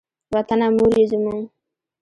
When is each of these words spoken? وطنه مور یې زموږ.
وطنه 0.33 0.67
مور 0.75 0.91
یې 0.99 1.05
زموږ. 1.11 1.41